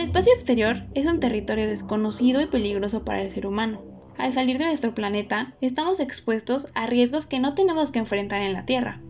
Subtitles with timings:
[0.00, 3.84] espacio exterior es un territorio desconocido y peligroso para el ser humano.
[4.18, 8.52] Al salir de nuestro planeta, estamos expuestos a riesgos que no tenemos que enfrentar en
[8.52, 9.00] la Tierra.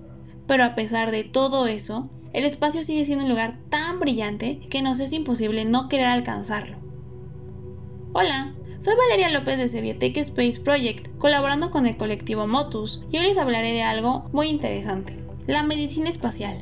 [0.47, 4.83] Pero a pesar de todo eso, el espacio sigue siendo un lugar tan brillante que
[4.83, 6.77] nos es imposible no querer alcanzarlo.
[8.13, 13.25] Hola, soy Valeria López de Sebiotech Space Project, colaborando con el colectivo Motus, y hoy
[13.25, 15.17] les hablaré de algo muy interesante,
[15.47, 16.57] la medicina espacial.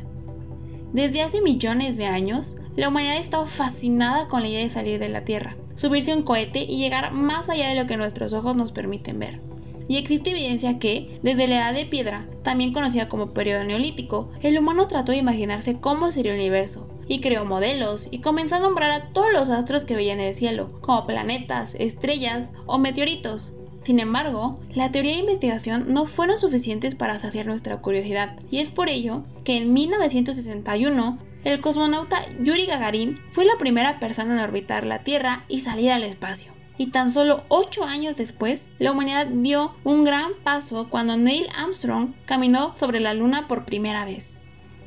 [0.95, 5.01] Desde hace millones de años, la humanidad ha estado fascinada con la idea de salir
[5.01, 8.33] de la Tierra, subirse a un cohete y llegar más allá de lo que nuestros
[8.33, 9.41] ojos nos permiten ver.
[9.89, 14.57] Y existe evidencia que, desde la edad de piedra, también conocida como periodo neolítico, el
[14.57, 18.93] humano trató de imaginarse cómo sería el universo, y creó modelos, y comenzó a nombrar
[18.93, 23.51] a todos los astros que veían en el cielo, como planetas, estrellas o meteoritos.
[23.85, 28.71] Sin embargo, la teoría de investigación no fueron suficientes para saciar nuestra curiosidad, y es
[28.71, 34.87] por ello que en 1961 el cosmonauta Yuri Gagarin fue la primera persona en orbitar
[34.87, 36.51] la Tierra y salir al espacio.
[36.79, 42.15] Y tan solo 8 años después, la humanidad dio un gran paso cuando Neil Armstrong
[42.25, 44.39] caminó sobre la Luna por primera vez.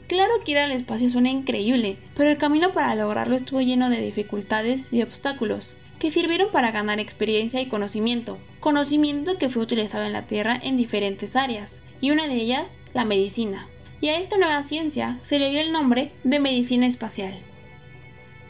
[0.07, 4.01] Claro que ir al espacio suena increíble, pero el camino para lograrlo estuvo lleno de
[4.01, 10.13] dificultades y obstáculos, que sirvieron para ganar experiencia y conocimiento, conocimiento que fue utilizado en
[10.13, 13.67] la Tierra en diferentes áreas, y una de ellas, la medicina.
[13.99, 17.33] Y a esta nueva ciencia se le dio el nombre de medicina espacial.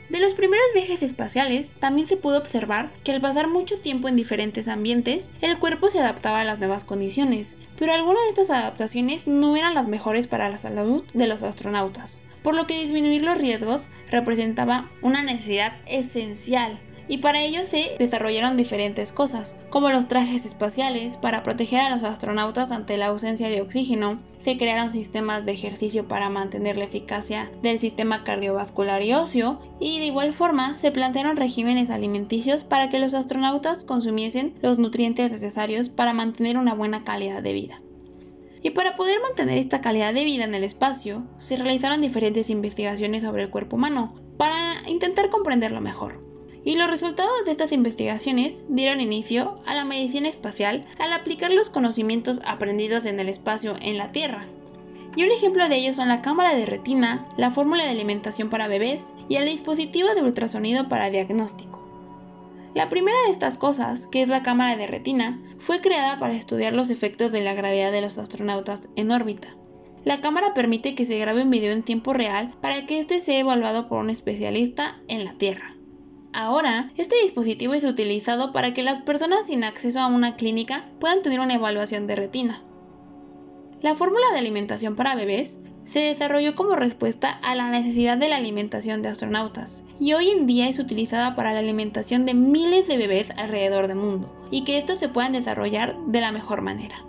[0.10, 4.16] De los primeros viajes espaciales también se pudo observar que al pasar mucho tiempo en
[4.16, 9.28] diferentes ambientes, el cuerpo se adaptaba a las nuevas condiciones, pero algunas de estas adaptaciones
[9.28, 13.38] no eran las mejores para la salud de los astronautas, por lo que disminuir los
[13.38, 20.46] riesgos representaba una necesidad esencial y para ello se desarrollaron diferentes cosas, como los trajes
[20.46, 25.54] espaciales para proteger a los astronautas ante la ausencia de oxígeno, se crearon sistemas de
[25.54, 30.92] ejercicio para mantener la eficacia del sistema cardiovascular y óseo, y de igual forma se
[30.92, 37.04] plantearon regímenes alimenticios para que los astronautas consumiesen los nutrientes necesarios para mantener una buena
[37.04, 37.78] calidad de vida.
[38.62, 43.24] Y para poder mantener esta calidad de vida en el espacio, se realizaron diferentes investigaciones
[43.24, 44.58] sobre el cuerpo humano, para
[44.88, 46.27] intentar comprenderlo mejor
[46.68, 51.70] y los resultados de estas investigaciones dieron inicio a la medicina espacial al aplicar los
[51.70, 54.44] conocimientos aprendidos en el espacio en la Tierra.
[55.16, 58.68] Y un ejemplo de ello son la cámara de retina, la fórmula de alimentación para
[58.68, 61.88] bebés y el dispositivo de ultrasonido para diagnóstico.
[62.76, 66.74] La primera de estas cosas, que es la cámara de retina, fue creada para estudiar
[66.74, 69.48] los efectos de la gravedad de los astronautas en órbita.
[70.04, 73.40] La cámara permite que se grabe un video en tiempo real para que éste sea
[73.40, 75.77] evaluado por un especialista en la Tierra.
[76.40, 81.24] Ahora, este dispositivo es utilizado para que las personas sin acceso a una clínica puedan
[81.24, 82.62] tener una evaluación de retina.
[83.82, 88.36] La fórmula de alimentación para bebés se desarrolló como respuesta a la necesidad de la
[88.36, 92.98] alimentación de astronautas y hoy en día es utilizada para la alimentación de miles de
[92.98, 97.04] bebés alrededor del mundo y que estos se puedan desarrollar de la mejor manera.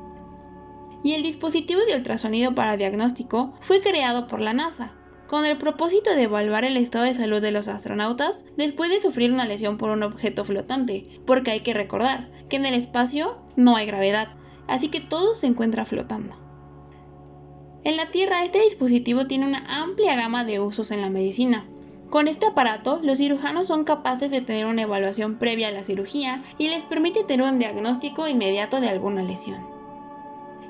[1.04, 4.97] Y el dispositivo de ultrasonido para diagnóstico fue creado por la NASA
[5.28, 9.30] con el propósito de evaluar el estado de salud de los astronautas después de sufrir
[9.30, 13.76] una lesión por un objeto flotante, porque hay que recordar que en el espacio no
[13.76, 14.28] hay gravedad,
[14.66, 16.34] así que todo se encuentra flotando.
[17.84, 21.66] En la Tierra este dispositivo tiene una amplia gama de usos en la medicina.
[22.08, 26.42] Con este aparato, los cirujanos son capaces de tener una evaluación previa a la cirugía
[26.56, 29.77] y les permite tener un diagnóstico inmediato de alguna lesión.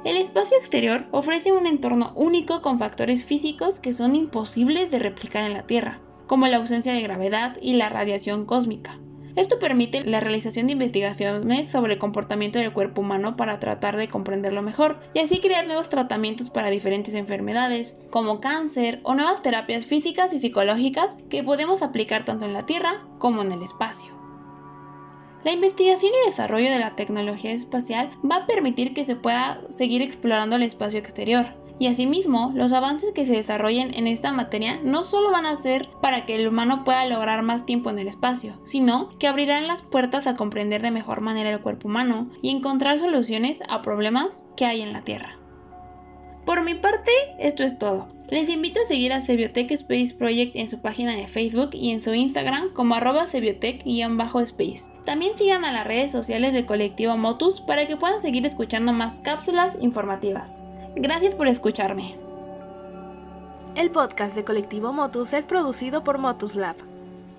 [0.05, 5.45] El espacio exterior ofrece un entorno único con factores físicos que son imposibles de replicar
[5.45, 8.97] en la Tierra, como la ausencia de gravedad y la radiación cósmica.
[9.35, 14.09] Esto permite la realización de investigaciones sobre el comportamiento del cuerpo humano para tratar de
[14.09, 19.87] comprenderlo mejor y así crear nuevos tratamientos para diferentes enfermedades, como cáncer o nuevas terapias
[19.87, 24.18] físicas y psicológicas que podemos aplicar tanto en la Tierra como en el espacio.
[25.45, 30.03] La investigación y desarrollo de la tecnología espacial va a permitir que se pueda seguir
[30.03, 31.47] explorando el espacio exterior.
[31.79, 35.89] Y asimismo, los avances que se desarrollen en esta materia no solo van a ser
[36.03, 39.83] para que el humano pueda lograr más tiempo en el espacio, sino que abrirán las
[39.83, 44.67] puertas a comprender de mejor manera el cuerpo humano y encontrar soluciones a problemas que
[44.67, 45.39] hay en la Tierra.
[46.49, 48.09] Por mi parte, esto es todo.
[48.31, 52.01] Les invito a seguir a Sebiotech Space Project en su página de Facebook y en
[52.01, 55.05] su Instagram como arroba Sebiotech-space.
[55.05, 59.21] También sigan a las redes sociales de Colectivo Motus para que puedan seguir escuchando más
[59.21, 60.63] cápsulas informativas.
[60.97, 62.17] Gracias por escucharme.
[63.75, 66.77] El podcast de Colectivo Motus es producido por Motus Lab.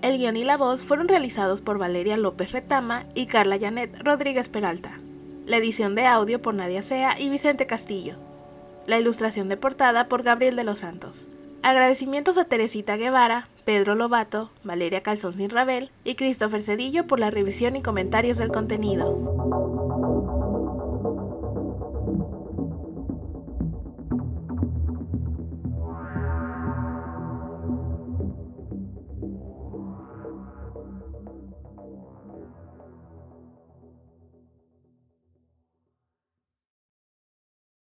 [0.04, 4.50] El guion y la voz fueron realizados por Valeria López Retama y Carla Janet Rodríguez
[4.50, 5.00] Peralta.
[5.48, 8.29] La edición de audio por Nadia Sea y Vicente Castillo.
[8.89, 11.27] La ilustración de portada por Gabriel de los Santos.
[11.62, 17.30] Agradecimientos a Teresita Guevara, Pedro Lobato, Valeria Calzón Sin Rabel y Christopher Cedillo por la
[17.30, 19.79] revisión y comentarios del contenido.